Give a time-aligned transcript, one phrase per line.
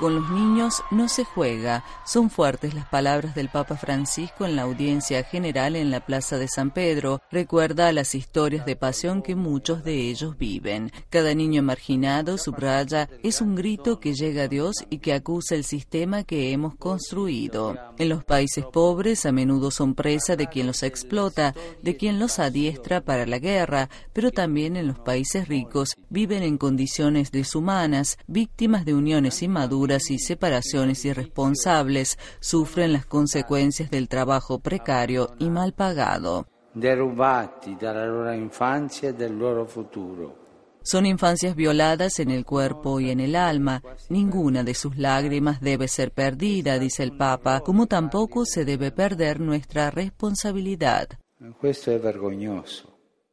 [0.00, 1.84] Con los niños no se juega.
[2.06, 6.48] Son fuertes las palabras del Papa Francisco en la audiencia general en la Plaza de
[6.48, 7.20] San Pedro.
[7.30, 10.90] Recuerda las historias de pasión que muchos de ellos viven.
[11.10, 15.64] Cada niño marginado, subraya, es un grito que llega a Dios y que acusa el
[15.64, 17.76] sistema que hemos construido.
[17.98, 22.38] En los países pobres a menudo son presa de quien los explota, de quien los
[22.38, 28.86] adiestra para la guerra, pero también en los países ricos viven en condiciones deshumanas, víctimas
[28.86, 36.46] de uniones inmaduras y separaciones irresponsables sufren las consecuencias del trabajo precario y mal pagado.
[40.82, 43.82] Son infancias violadas en el cuerpo y en el alma.
[44.08, 49.40] Ninguna de sus lágrimas debe ser perdida, dice el Papa, como tampoco se debe perder
[49.40, 51.08] nuestra responsabilidad.
[51.40, 52.89] Esto es.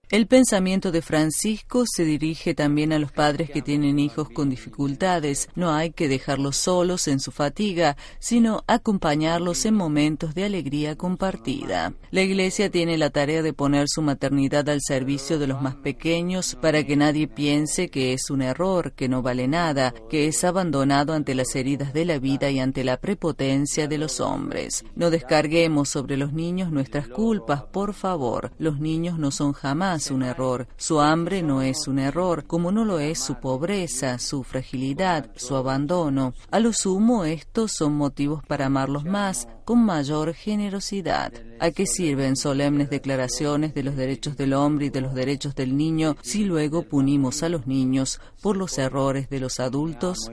[0.09, 5.49] El pensamiento de Francisco se dirige también a los padres que tienen hijos con dificultades.
[5.53, 11.93] No hay que dejarlos solos en su fatiga, sino acompañarlos en momentos de alegría compartida.
[12.09, 16.55] La Iglesia tiene la tarea de poner su maternidad al servicio de los más pequeños
[16.55, 21.11] para que nadie piense que es un error, que no vale nada, que es abandonado
[21.11, 24.85] ante las heridas de la vida y ante la prepotencia de los hombres.
[24.95, 28.53] No descarguemos sobre los niños nuestras culpas, por favor.
[28.57, 30.67] Los niños no son jamás un error.
[30.77, 35.55] Su hambre no es un error, como no lo es su pobreza, su fragilidad, su
[35.55, 36.33] abandono.
[36.51, 41.33] A lo sumo, estos son motivos para amarlos más, con mayor generosidad.
[41.59, 45.75] ¿A qué sirven solemnes declaraciones de los derechos del hombre y de los derechos del
[45.75, 50.29] niño si luego punimos a los niños por los errores de los adultos?